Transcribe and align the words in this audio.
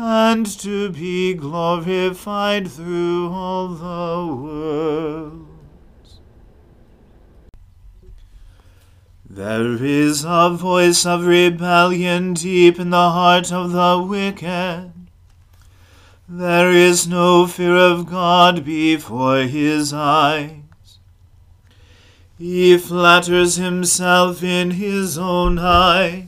and 0.00 0.46
to 0.46 0.90
be 0.90 1.34
glorified 1.34 2.70
through 2.70 3.28
all 3.32 3.66
the 3.66 4.32
worlds. 4.32 6.20
There 9.28 9.82
is 9.82 10.24
a 10.24 10.50
voice 10.50 11.04
of 11.04 11.26
rebellion 11.26 12.34
deep 12.34 12.78
in 12.78 12.90
the 12.90 13.10
heart 13.10 13.52
of 13.52 13.72
the 13.72 14.00
wicked. 14.00 14.92
There 16.28 16.70
is 16.70 17.08
no 17.08 17.48
fear 17.48 17.76
of 17.76 18.06
God 18.06 18.64
before 18.64 19.40
his 19.40 19.92
eyes. 19.92 20.60
He 22.38 22.78
flatters 22.78 23.56
himself 23.56 24.44
in 24.44 24.72
his 24.72 25.18
own 25.18 25.58
eyes 25.58 26.27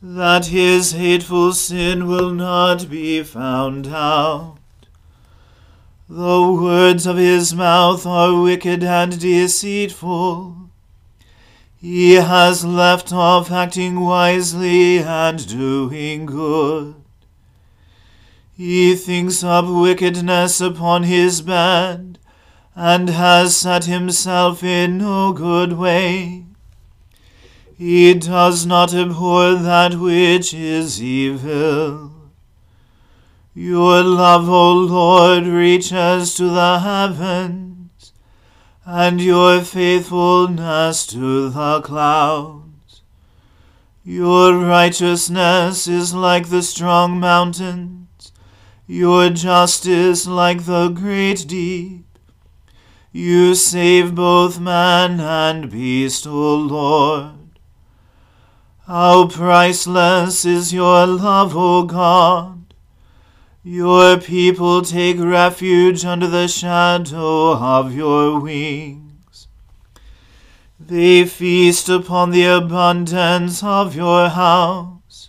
that 0.00 0.46
his 0.46 0.92
hateful 0.92 1.52
sin 1.52 2.06
will 2.06 2.30
not 2.30 2.88
be 2.88 3.22
found 3.22 3.86
out. 3.88 4.56
The 6.08 6.52
words 6.52 7.06
of 7.06 7.16
his 7.16 7.54
mouth 7.54 8.06
are 8.06 8.40
wicked 8.40 8.82
and 8.82 9.18
deceitful. 9.18 10.70
He 11.76 12.14
has 12.14 12.64
left 12.64 13.12
off 13.12 13.50
acting 13.50 14.00
wisely 14.00 14.98
and 15.00 15.46
doing 15.46 16.26
good. 16.26 16.94
He 18.56 18.96
thinks 18.96 19.44
up 19.44 19.66
wickedness 19.68 20.60
upon 20.60 21.04
his 21.04 21.42
bed 21.42 22.18
and 22.74 23.08
has 23.10 23.56
set 23.56 23.84
himself 23.84 24.64
in 24.64 24.98
no 24.98 25.32
good 25.32 25.74
way. 25.74 26.47
He 27.78 28.12
does 28.14 28.66
not 28.66 28.92
abhor 28.92 29.54
that 29.54 29.94
which 29.94 30.52
is 30.52 31.00
evil. 31.00 32.10
Your 33.54 34.02
love, 34.02 34.48
O 34.48 34.72
Lord, 34.72 35.46
reaches 35.46 36.34
to 36.34 36.50
the 36.50 36.80
heavens, 36.80 38.12
and 38.84 39.20
your 39.20 39.60
faithfulness 39.60 41.06
to 41.06 41.50
the 41.50 41.80
clouds. 41.82 43.02
Your 44.02 44.58
righteousness 44.58 45.86
is 45.86 46.12
like 46.12 46.48
the 46.48 46.64
strong 46.64 47.20
mountains, 47.20 48.32
your 48.88 49.30
justice 49.30 50.26
like 50.26 50.64
the 50.64 50.88
great 50.88 51.46
deep. 51.46 52.06
You 53.12 53.54
save 53.54 54.16
both 54.16 54.58
man 54.58 55.20
and 55.20 55.70
beast, 55.70 56.26
O 56.26 56.56
Lord. 56.56 57.38
How 58.88 59.28
priceless 59.28 60.46
is 60.46 60.72
your 60.72 61.06
love, 61.06 61.54
O 61.54 61.82
God! 61.82 62.72
Your 63.62 64.16
people 64.16 64.80
take 64.80 65.20
refuge 65.20 66.06
under 66.06 66.26
the 66.26 66.48
shadow 66.48 67.52
of 67.52 67.94
your 67.94 68.40
wings. 68.40 69.46
They 70.80 71.26
feast 71.26 71.90
upon 71.90 72.30
the 72.30 72.44
abundance 72.44 73.62
of 73.62 73.94
your 73.94 74.30
house. 74.30 75.28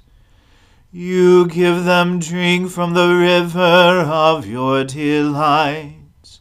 You 0.94 1.46
give 1.46 1.84
them 1.84 2.20
drink 2.20 2.72
from 2.72 2.94
the 2.94 3.14
river 3.14 3.60
of 4.08 4.48
your 4.48 4.86
delights. 4.86 6.40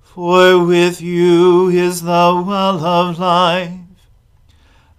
For 0.00 0.64
with 0.64 1.00
you 1.00 1.70
is 1.70 2.02
the 2.02 2.44
well 2.46 2.84
of 2.84 3.18
life, 3.18 3.83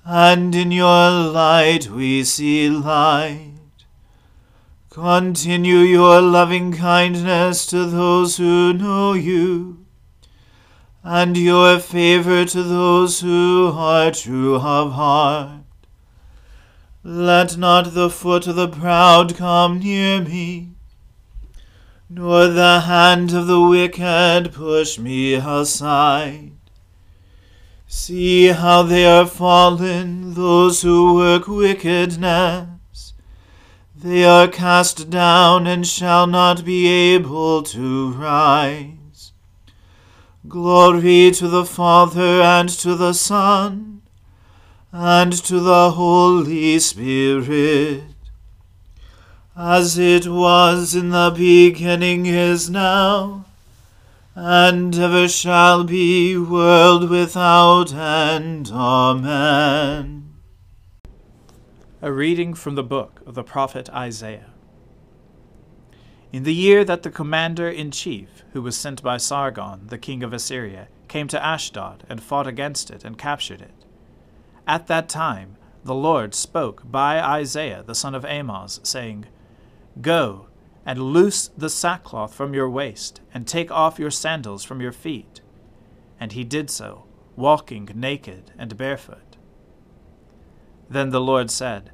and 0.08 0.54
in 0.54 0.72
your 0.72 1.10
light 1.10 1.90
we 1.90 2.24
see 2.24 2.70
light. 2.70 3.54
Continue 4.92 5.80
your 5.80 6.22
loving 6.22 6.72
kindness 6.72 7.66
to 7.66 7.86
those 7.86 8.38
who 8.38 8.72
know 8.72 9.14
you 9.14 9.84
and 11.04 11.36
your 11.36 11.80
favor 11.80 12.46
to 12.46 12.62
those 12.62 13.22
who 13.22 13.72
are 13.76 14.12
true 14.12 14.56
of 14.56 14.92
heart. 14.92 15.64
Let 17.04 17.58
not 17.58 17.96
the 17.96 18.10
foot 18.12 18.46
of 18.46 18.56
the 18.56 18.68
proud 18.68 19.36
come 19.36 19.80
near 19.80 20.22
me, 20.22 20.70
nor 22.08 22.48
the 22.48 22.82
hand 22.82 23.34
of 23.34 23.48
the 23.48 23.62
wicked 23.62 24.54
push 24.54 25.00
me 25.00 25.34
aside. 25.34 26.55
See 27.88 28.48
how 28.48 28.84
they 28.84 29.06
are 29.06 29.26
fallen, 29.26 30.34
those 30.34 30.82
who 30.82 31.16
work 31.16 31.48
wickedness. 31.48 33.14
They 33.96 34.26
are 34.26 34.48
cast 34.48 35.10
down 35.10 35.68
and 35.68 35.88
shall 35.88 36.28
not 36.28 36.66
be 36.66 36.88
able 36.88 37.64
to 37.64 38.12
rise. 38.12 39.32
Glory 40.48 41.32
to 41.32 41.48
the 41.48 41.66
Father 41.66 42.42
and 42.42 42.70
to 42.70 42.96
the 42.96 43.14
Son 43.14 44.02
and 44.92 45.34
to 45.34 45.60
the 45.60 45.92
Holy 45.92 46.80
Spirit, 46.80 48.04
as 49.56 49.98
it 49.98 50.28
was 50.28 50.96
in 50.96 51.10
the 51.10 51.34
beginning 51.36 52.26
is 52.26 52.70
now, 52.70 53.45
and 54.36 54.94
ever 55.00 55.30
shall 55.30 55.86
be, 55.86 56.38
world 56.38 57.10
without 57.10 57.94
end. 57.94 58.70
Amen. 58.70 60.36
A 62.02 62.12
reading 62.12 62.54
from 62.54 62.76
the 62.76 62.84
book 62.84 63.22
of 63.26 63.34
the 63.34 63.44
prophet 63.44 63.90
Isaiah. 63.90 64.52
In 66.34 66.44
the 66.44 66.54
year 66.54 66.84
that 66.84 67.04
the 67.04 67.10
commander 67.10 67.70
in 67.70 67.92
chief, 67.92 68.44
who 68.52 68.62
was 68.62 68.76
sent 68.76 69.02
by 69.02 69.16
Sargon, 69.16 69.88
the 69.88 69.98
king 69.98 70.22
of 70.22 70.34
Assyria, 70.34 70.90
came 71.08 71.30
to 71.30 71.44
Ashdod 71.44 72.04
and 72.10 72.22
fought 72.22 72.46
against 72.46 72.92
it 72.92 73.06
and 73.06 73.18
captured 73.18 73.62
it. 73.62 73.86
At 74.68 74.88
that 74.88 75.08
time 75.08 75.56
the 75.86 75.96
Lord 75.96 76.36
spoke 76.36 76.82
by 76.84 77.22
Isaiah 77.22 77.84
the 77.84 77.96
son 77.96 78.14
of 78.14 78.26
Amoz, 78.26 78.82
saying, 78.84 79.28
Go 80.02 80.48
and 80.86 81.02
loose 81.02 81.50
the 81.58 81.70
sackcloth 81.70 82.34
from 82.34 82.54
your 82.54 82.70
waist, 82.70 83.22
and 83.34 83.48
take 83.48 83.72
off 83.72 84.00
your 84.00 84.12
sandals 84.12 84.64
from 84.64 84.82
your 84.82 84.92
feet. 84.92 85.42
And 86.20 86.32
he 86.32 86.44
did 86.44 86.70
so, 86.70 87.06
walking 87.36 87.90
naked 87.94 88.52
and 88.58 88.78
barefoot. 88.78 89.38
Then 90.90 91.10
the 91.10 91.22
Lord 91.22 91.50
said, 91.50 91.92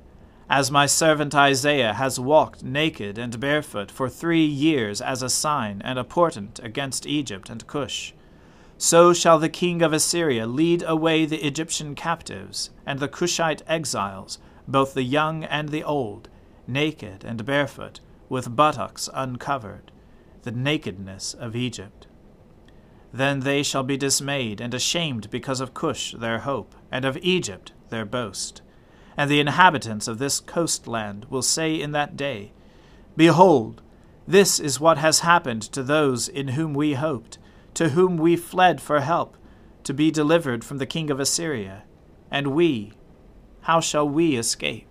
as 0.52 0.70
my 0.70 0.86
servant 0.86 1.34
Isaiah 1.34 1.94
has 1.94 2.20
walked 2.20 2.62
naked 2.62 3.18
and 3.18 3.40
barefoot 3.40 3.90
for 3.90 4.10
three 4.10 4.44
years 4.46 5.00
as 5.00 5.24
a 5.24 5.30
sign 5.30 5.82
and 5.86 5.98
a 5.98 6.04
portent 6.04 6.60
against 6.62 7.08
Egypt 7.08 7.50
and 7.50 7.66
Cush. 7.68 8.14
So 8.78 9.14
shall 9.14 9.40
the 9.40 9.48
king 9.48 9.82
of 9.82 9.94
Assyria 9.94 10.46
lead 10.46 10.84
away 10.86 11.26
the 11.26 11.48
Egyptian 11.48 11.96
captives 11.96 12.70
and 12.86 13.00
the 13.00 13.08
Cushite 13.08 13.62
exiles, 13.66 14.40
both 14.68 14.94
the 14.94 15.04
young 15.04 15.46
and 15.46 15.70
the 15.70 15.86
old, 15.86 16.28
naked 16.68 17.24
and 17.24 17.46
barefoot, 17.46 18.02
with 18.32 18.56
buttocks 18.56 19.08
uncovered, 19.14 19.92
the 20.42 20.52
nakedness 20.52 21.36
of 21.36 21.56
Egypt. 21.56 22.08
Then 23.14 23.42
they 23.42 23.62
shall 23.62 23.84
be 23.84 23.98
dismayed 23.98 24.60
and 24.60 24.74
ashamed 24.74 25.30
because 25.30 25.62
of 25.62 25.76
Cush 25.76 26.14
their 26.14 26.40
hope, 26.40 26.74
and 26.92 27.06
of 27.06 27.18
Egypt 27.22 27.74
their 27.90 28.06
boast 28.06 28.64
and 29.18 29.30
the 29.30 29.40
inhabitants 29.40 30.08
of 30.08 30.18
this 30.18 30.40
coastland 30.40 31.26
will 31.30 31.42
say 31.42 31.80
in 31.80 31.92
that 31.92 32.16
day, 32.16 32.52
Behold, 33.16 33.82
this 34.28 34.60
is 34.60 34.80
what 34.80 34.98
has 34.98 35.20
happened 35.20 35.62
to 35.62 35.84
those 35.84 36.28
in 36.28 36.50
whom 36.50 36.74
we 36.74 36.94
hoped, 36.94 37.38
to 37.74 37.90
whom 37.90 38.18
we 38.18 38.36
fled 38.36 38.82
for 38.82 39.02
help, 39.02 39.38
to 39.84 39.94
be 39.94 40.12
delivered 40.12 40.64
from 40.64 40.78
the 40.78 40.86
king 40.86 41.10
of 41.10 41.20
Assyria. 41.20 41.84
And 42.30 42.48
we, 42.48 42.94
how 43.62 43.80
shall 43.80 44.08
we 44.08 44.36
escape? 44.36 44.91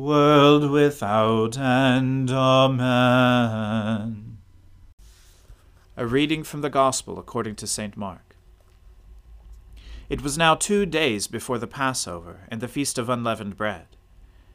world 0.00 0.70
without 0.70 1.58
end. 1.58 2.30
Amen. 2.30 2.78
A 5.94 6.06
reading 6.06 6.42
from 6.42 6.62
the 6.62 6.70
Gospel 6.70 7.18
according 7.18 7.56
to 7.56 7.66
St. 7.66 7.98
Mark. 7.98 8.34
It 10.08 10.22
was 10.22 10.38
now 10.38 10.54
two 10.54 10.86
days 10.86 11.26
before 11.26 11.58
the 11.58 11.66
Passover 11.66 12.46
and 12.48 12.62
the 12.62 12.68
feast 12.68 12.96
of 12.96 13.10
unleavened 13.10 13.58
bread. 13.58 13.88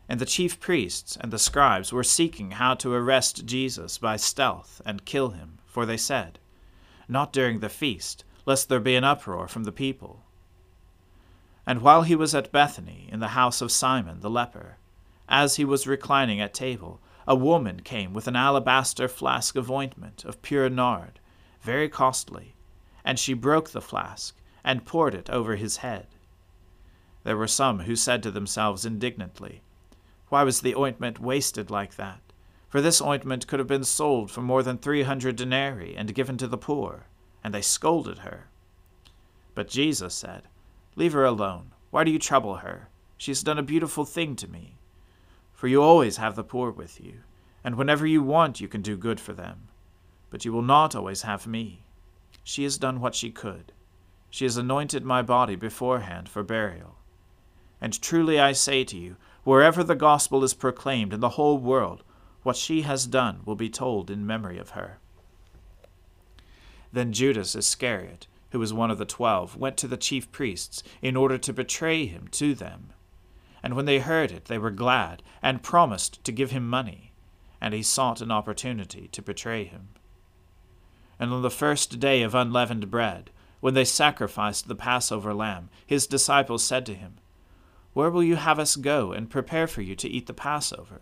And 0.09 0.19
the 0.19 0.25
chief 0.25 0.59
priests 0.59 1.15
and 1.21 1.31
the 1.31 1.37
scribes 1.37 1.93
were 1.93 2.03
seeking 2.03 2.51
how 2.51 2.73
to 2.75 2.93
arrest 2.93 3.45
Jesus 3.45 3.99
by 3.99 4.15
stealth 4.15 4.81
and 4.83 5.05
kill 5.05 5.29
him, 5.29 5.59
for 5.67 5.85
they 5.85 5.97
said, 5.97 6.39
Not 7.07 7.31
during 7.31 7.59
the 7.59 7.69
feast, 7.69 8.23
lest 8.47 8.67
there 8.67 8.79
be 8.79 8.95
an 8.95 9.03
uproar 9.03 9.47
from 9.47 9.63
the 9.63 9.71
people. 9.71 10.23
And 11.67 11.83
while 11.83 12.01
he 12.01 12.15
was 12.15 12.33
at 12.33 12.51
Bethany, 12.51 13.07
in 13.11 13.19
the 13.19 13.29
house 13.29 13.61
of 13.61 13.71
Simon 13.71 14.21
the 14.21 14.29
leper, 14.29 14.77
as 15.27 15.55
he 15.55 15.65
was 15.65 15.87
reclining 15.87 16.39
at 16.39 16.53
table, 16.53 17.01
a 17.27 17.35
woman 17.35 17.81
came 17.81 18.13
with 18.13 18.27
an 18.27 18.35
alabaster 18.35 19.07
flask 19.07 19.55
of 19.55 19.71
ointment 19.71 20.23
of 20.25 20.41
pure 20.41 20.69
nard, 20.69 21.19
very 21.61 21.89
costly, 21.89 22.55
and 23.03 23.17
she 23.17 23.33
broke 23.33 23.71
the 23.71 23.81
flask 23.81 24.35
and 24.63 24.85
poured 24.85 25.15
it 25.15 25.29
over 25.29 25.55
his 25.55 25.77
head. 25.77 26.07
There 27.23 27.37
were 27.37 27.47
some 27.47 27.79
who 27.81 27.95
said 27.95 28.21
to 28.23 28.31
themselves 28.31 28.85
indignantly, 28.85 29.63
Why 30.29 30.43
was 30.43 30.61
the 30.61 30.75
ointment 30.75 31.19
wasted 31.19 31.71
like 31.71 31.95
that? 31.95 32.21
For 32.67 32.81
this 32.81 33.01
ointment 33.01 33.47
could 33.47 33.59
have 33.59 33.67
been 33.67 33.83
sold 33.83 34.29
for 34.29 34.41
more 34.41 34.61
than 34.61 34.77
three 34.77 35.03
hundred 35.03 35.35
denarii 35.35 35.95
and 35.95 36.13
given 36.13 36.37
to 36.37 36.47
the 36.47 36.57
poor. 36.57 37.07
And 37.43 37.53
they 37.53 37.61
scolded 37.61 38.19
her. 38.19 38.49
But 39.53 39.69
Jesus 39.69 40.13
said, 40.13 40.43
Leave 40.95 41.13
her 41.13 41.25
alone. 41.25 41.71
Why 41.89 42.03
do 42.03 42.11
you 42.11 42.19
trouble 42.19 42.57
her? 42.57 42.89
She 43.17 43.31
has 43.31 43.43
done 43.43 43.57
a 43.57 43.63
beautiful 43.63 44.03
thing 44.03 44.35
to 44.35 44.47
me. 44.47 44.77
For 45.55 45.67
you 45.67 45.81
always 45.81 46.17
have 46.17 46.35
the 46.35 46.43
poor 46.43 46.69
with 46.69 47.01
you, 47.01 47.21
and 47.63 47.75
whenever 47.75 48.05
you 48.05 48.21
want, 48.21 48.59
you 48.59 48.67
can 48.67 48.81
do 48.81 48.97
good 48.97 49.19
for 49.19 49.33
them. 49.33 49.69
But 50.29 50.43
you 50.43 50.51
will 50.51 50.61
not 50.61 50.95
always 50.95 51.21
have 51.21 51.47
me. 51.47 51.81
She 52.43 52.63
has 52.63 52.77
done 52.77 52.99
what 52.99 53.15
she 53.15 53.31
could. 53.31 53.71
She 54.29 54.43
has 54.43 54.57
anointed 54.57 55.05
my 55.05 55.21
body 55.21 55.55
beforehand 55.55 56.27
for 56.27 56.43
burial. 56.43 56.97
And 57.79 57.99
truly 58.01 58.39
I 58.39 58.51
say 58.51 58.83
to 58.83 58.97
you, 58.97 59.15
wherever 59.45 59.83
the 59.83 59.95
gospel 59.95 60.43
is 60.43 60.53
proclaimed 60.53 61.13
in 61.13 61.21
the 61.21 61.29
whole 61.29 61.57
world, 61.57 62.03
what 62.43 62.57
she 62.57 62.81
has 62.81 63.07
done 63.07 63.39
will 63.45 63.55
be 63.55 63.69
told 63.69 64.11
in 64.11 64.27
memory 64.27 64.57
of 64.57 64.71
her. 64.71 64.99
Then 66.91 67.13
Judas 67.13 67.55
Iscariot, 67.55 68.27
who 68.51 68.59
was 68.59 68.73
one 68.73 68.91
of 68.91 68.97
the 68.97 69.05
twelve, 69.05 69.55
went 69.55 69.77
to 69.77 69.87
the 69.87 69.97
chief 69.97 70.31
priests 70.31 70.83
in 71.01 71.15
order 71.15 71.37
to 71.37 71.53
betray 71.53 72.05
him 72.05 72.27
to 72.31 72.53
them. 72.53 72.89
And 73.65 73.73
when 73.73 73.85
they 73.85 73.99
heard 73.99 74.31
it, 74.31 74.45
they 74.45 74.57
were 74.57 74.71
glad, 74.71 75.23
and 75.41 75.63
promised 75.63 76.23
to 76.23 76.31
give 76.31 76.51
him 76.51 76.69
money. 76.69 77.11
And 77.59 77.73
he 77.73 77.83
sought 77.83 78.21
an 78.21 78.31
opportunity 78.31 79.09
to 79.09 79.21
betray 79.21 79.65
him. 79.65 79.89
And 81.19 81.33
on 81.33 81.41
the 81.41 81.49
first 81.49 81.99
day 81.99 82.21
of 82.21 82.33
unleavened 82.33 82.91
bread, 82.91 83.31
when 83.61 83.73
they 83.73 83.83
sacrificed 83.83 84.67
the 84.67 84.75
Passover 84.75 85.33
lamb, 85.33 85.69
his 85.85 86.05
disciples 86.05 86.63
said 86.63 86.85
to 86.85 86.93
him, 86.93 87.15
Where 87.93 88.11
will 88.11 88.23
you 88.23 88.35
have 88.35 88.59
us 88.59 88.75
go 88.75 89.11
and 89.11 89.29
prepare 89.29 89.65
for 89.65 89.81
you 89.81 89.95
to 89.95 90.09
eat 90.09 90.27
the 90.27 90.33
Passover? 90.33 91.01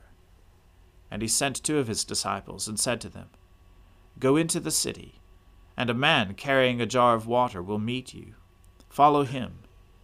And 1.11 1.21
he 1.21 1.27
sent 1.27 1.61
two 1.61 1.79
of 1.79 1.87
his 1.87 2.05
disciples, 2.05 2.67
and 2.67 2.79
said 2.79 3.01
to 3.01 3.09
them, 3.09 3.27
Go 4.17 4.37
into 4.37 4.61
the 4.61 4.71
city 4.71 5.19
and 5.75 5.89
a 5.89 5.93
man 5.93 6.33
carrying 6.35 6.79
a 6.79 6.85
jar 6.85 7.15
of 7.15 7.27
water 7.27 7.61
will 7.61 7.79
meet 7.79 8.13
you. 8.13 8.35
Follow 8.89 9.23
him, 9.23 9.59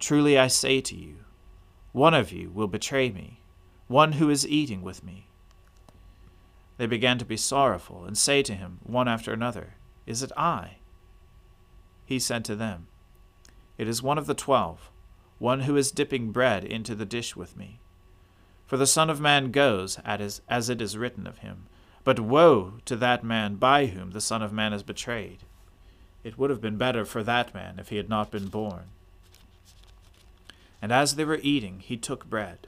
Truly 0.00 0.38
I 0.38 0.48
say 0.48 0.80
to 0.80 0.96
you, 0.96 1.16
one 1.92 2.14
of 2.14 2.32
you 2.32 2.50
will 2.50 2.66
betray 2.66 3.10
me, 3.10 3.40
one 3.86 4.12
who 4.12 4.30
is 4.30 4.48
eating 4.48 4.82
with 4.82 5.04
me. 5.04 5.26
They 6.78 6.86
began 6.86 7.18
to 7.18 7.24
be 7.26 7.36
sorrowful, 7.36 8.06
and 8.06 8.16
say 8.16 8.42
to 8.42 8.54
him, 8.54 8.78
one 8.82 9.06
after 9.06 9.32
another, 9.32 9.74
Is 10.06 10.22
it 10.22 10.32
I? 10.36 10.78
He 12.06 12.18
said 12.18 12.44
to 12.46 12.56
them, 12.56 12.88
It 13.76 13.86
is 13.86 14.02
one 14.02 14.16
of 14.16 14.26
the 14.26 14.34
twelve, 14.34 14.90
one 15.38 15.60
who 15.60 15.76
is 15.76 15.90
dipping 15.90 16.32
bread 16.32 16.64
into 16.64 16.94
the 16.94 17.04
dish 17.04 17.36
with 17.36 17.56
me. 17.56 17.78
For 18.66 18.78
the 18.78 18.86
Son 18.86 19.10
of 19.10 19.20
Man 19.20 19.50
goes 19.50 19.98
as 20.06 20.70
it 20.70 20.80
is 20.80 20.96
written 20.96 21.26
of 21.26 21.38
him. 21.38 21.66
But 22.04 22.20
woe 22.20 22.74
to 22.86 22.96
that 22.96 23.22
man 23.22 23.56
by 23.56 23.86
whom 23.86 24.12
the 24.12 24.20
Son 24.20 24.42
of 24.42 24.52
Man 24.52 24.72
is 24.72 24.82
betrayed. 24.82 25.40
It 26.24 26.38
would 26.38 26.48
have 26.48 26.60
been 26.60 26.78
better 26.78 27.04
for 27.04 27.22
that 27.22 27.52
man 27.52 27.78
if 27.78 27.90
he 27.90 27.96
had 27.96 28.08
not 28.08 28.30
been 28.30 28.48
born. 28.48 28.84
And 30.82 30.92
as 30.92 31.14
they 31.14 31.24
were 31.24 31.40
eating, 31.42 31.80
he 31.80 31.96
took 31.96 32.28
bread, 32.28 32.66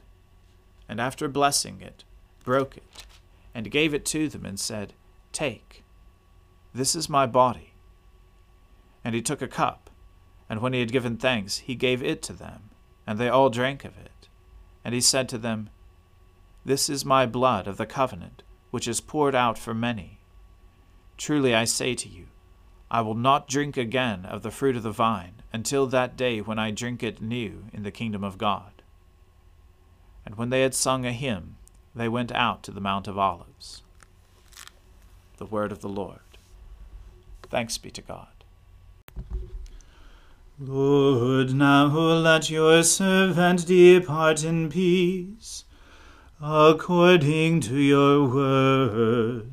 and 0.87 1.01
after 1.01 1.27
blessing 1.27 1.81
it, 1.81 2.03
broke 2.43 2.77
it, 2.77 3.05
and 3.53 3.71
gave 3.71 3.93
it 3.93 4.05
to 4.05 4.29
them, 4.29 4.45
and 4.45 4.59
said, 4.59 4.93
Take, 5.31 5.83
this 6.73 6.95
is 6.95 7.09
my 7.09 7.25
body. 7.25 7.73
And 9.03 9.15
he 9.15 9.21
took 9.21 9.41
a 9.41 9.47
cup, 9.47 9.89
and 10.49 10.61
when 10.61 10.73
he 10.73 10.79
had 10.79 10.91
given 10.91 11.17
thanks, 11.17 11.59
he 11.59 11.75
gave 11.75 12.03
it 12.03 12.21
to 12.23 12.33
them, 12.33 12.69
and 13.07 13.17
they 13.17 13.29
all 13.29 13.49
drank 13.49 13.83
of 13.83 13.97
it. 13.97 14.27
And 14.85 14.93
he 14.93 15.01
said 15.01 15.27
to 15.29 15.37
them, 15.37 15.69
This 16.65 16.89
is 16.89 17.03
my 17.03 17.25
blood 17.25 17.67
of 17.67 17.77
the 17.77 17.85
covenant 17.85 18.43
which 18.73 18.87
is 18.87 19.01
poured 19.01 19.35
out 19.35 19.55
for 19.55 19.75
many. 19.75 20.17
Truly 21.15 21.53
I 21.53 21.63
say 21.63 21.93
to 21.93 22.09
you, 22.09 22.25
I 22.93 23.01
will 23.01 23.15
not 23.15 23.47
drink 23.47 23.75
again 23.75 24.23
of 24.23 24.43
the 24.43 24.51
fruit 24.51 24.75
of 24.75 24.83
the 24.83 24.91
vine 24.91 25.41
until 25.51 25.87
that 25.87 26.15
day 26.15 26.41
when 26.41 26.59
I 26.59 26.69
drink 26.69 27.01
it 27.01 27.23
new 27.23 27.65
in 27.73 27.81
the 27.81 27.89
kingdom 27.89 28.23
of 28.23 28.37
God. 28.37 28.83
And 30.27 30.35
when 30.35 30.51
they 30.51 30.61
had 30.61 30.75
sung 30.75 31.03
a 31.03 31.11
hymn, 31.11 31.55
they 31.95 32.07
went 32.07 32.31
out 32.31 32.61
to 32.63 32.71
the 32.71 32.79
Mount 32.79 33.07
of 33.07 33.17
Olives. 33.17 33.81
The 35.37 35.47
word 35.47 35.71
of 35.71 35.81
the 35.81 35.89
Lord. 35.89 36.19
Thanks 37.49 37.79
be 37.79 37.89
to 37.89 38.01
God. 38.03 38.27
Lord, 40.59 41.55
now 41.55 41.87
let 41.87 42.51
your 42.51 42.83
servant 42.83 43.65
depart 43.65 44.43
in 44.43 44.69
peace 44.69 45.65
according 46.39 47.61
to 47.61 47.75
your 47.75 48.27
word. 48.27 49.52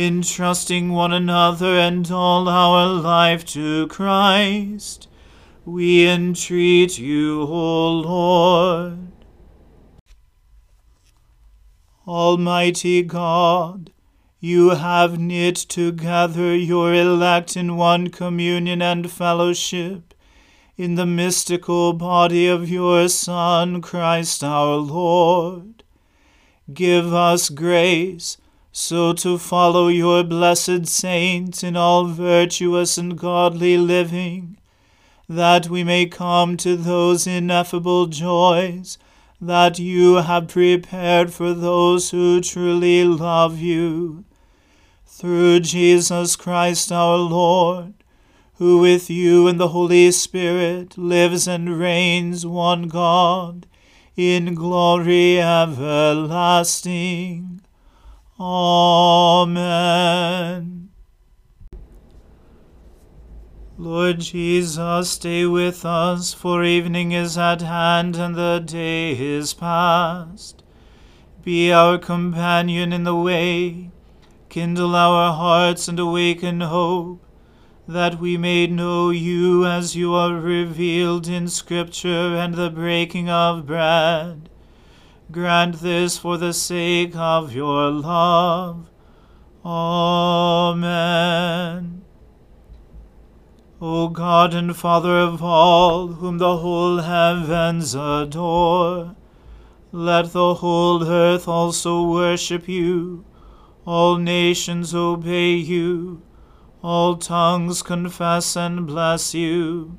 entrusting 0.00 0.90
one 0.90 1.12
another 1.12 1.78
and 1.78 2.10
all 2.10 2.48
our 2.48 2.86
life 2.86 3.44
to 3.44 3.86
Christ. 3.88 5.08
We 5.66 6.08
entreat 6.08 6.98
you, 6.98 7.42
O 7.42 7.90
Lord. 7.90 9.12
Almighty 12.08 13.02
God, 13.02 13.92
you 14.40 14.70
have 14.70 15.18
knit 15.20 15.56
together 15.56 16.56
your 16.56 16.94
elect 16.94 17.54
in 17.54 17.76
one 17.76 18.08
communion 18.08 18.80
and 18.80 19.10
fellowship 19.10 20.14
in 20.78 20.94
the 20.94 21.04
mystical 21.04 21.92
body 21.92 22.46
of 22.48 22.70
your 22.70 23.06
Son, 23.10 23.82
Christ 23.82 24.42
our 24.42 24.76
Lord. 24.76 25.84
Give 26.72 27.12
us 27.12 27.50
grace 27.50 28.38
so 28.72 29.12
to 29.12 29.36
follow 29.38 29.88
your 29.88 30.22
blessed 30.22 30.86
saints 30.86 31.62
in 31.62 31.76
all 31.76 32.06
virtuous 32.06 32.96
and 32.96 33.18
godly 33.18 33.76
living, 33.76 34.56
that 35.28 35.68
we 35.68 35.82
may 35.84 36.06
come 36.06 36.56
to 36.56 36.76
those 36.76 37.26
ineffable 37.26 38.06
joys 38.06 38.98
that 39.40 39.78
you 39.78 40.16
have 40.16 40.48
prepared 40.48 41.32
for 41.32 41.54
those 41.54 42.10
who 42.10 42.40
truly 42.40 43.04
love 43.04 43.58
you. 43.58 44.24
Through 45.06 45.60
Jesus 45.60 46.36
Christ 46.36 46.92
our 46.92 47.16
Lord, 47.16 47.94
who 48.54 48.78
with 48.78 49.08
you 49.08 49.48
and 49.48 49.58
the 49.58 49.68
Holy 49.68 50.10
Spirit 50.12 50.98
lives 50.98 51.48
and 51.48 51.78
reigns 51.78 52.44
one 52.44 52.88
God, 52.88 53.66
in 54.16 54.54
glory 54.54 55.40
everlasting. 55.40 56.20
Amen. 58.42 59.80
Lord 63.76 64.20
Jesus, 64.20 65.10
stay 65.10 65.44
with 65.44 65.84
us, 65.84 66.32
for 66.32 66.64
evening 66.64 67.12
is 67.12 67.36
at 67.36 67.60
hand 67.60 68.16
and 68.16 68.34
the 68.34 68.62
day 68.64 69.12
is 69.12 69.52
past. 69.52 70.62
Be 71.44 71.70
our 71.70 71.98
companion 71.98 72.94
in 72.94 73.04
the 73.04 73.14
way, 73.14 73.90
kindle 74.48 74.96
our 74.96 75.34
hearts 75.34 75.86
and 75.86 75.98
awaken 75.98 76.62
hope 76.62 77.22
that 77.86 78.20
we 78.20 78.38
may 78.38 78.66
know 78.66 79.10
you 79.10 79.66
as 79.66 79.96
you 79.96 80.14
are 80.14 80.34
revealed 80.34 81.28
in 81.28 81.48
Scripture 81.48 82.36
and 82.36 82.54
the 82.54 82.70
breaking 82.70 83.28
of 83.28 83.66
bread. 83.66 84.49
Grant 85.30 85.80
this 85.80 86.18
for 86.18 86.36
the 86.36 86.52
sake 86.52 87.14
of 87.14 87.54
your 87.54 87.90
love. 87.90 88.90
Amen. 89.64 90.82
O 93.80 94.08
God 94.08 94.54
and 94.54 94.76
Father 94.76 95.18
of 95.18 95.42
all, 95.42 96.08
whom 96.08 96.38
the 96.38 96.58
whole 96.58 96.98
heavens 96.98 97.94
adore, 97.94 99.16
let 99.92 100.32
the 100.32 100.54
whole 100.54 101.06
earth 101.06 101.46
also 101.48 102.02
worship 102.08 102.68
you, 102.68 103.24
all 103.86 104.16
nations 104.16 104.94
obey 104.94 105.54
you 105.54 106.22
all 106.82 107.16
tongues 107.16 107.82
confess 107.82 108.56
and 108.56 108.86
bless 108.86 109.34
you, 109.34 109.98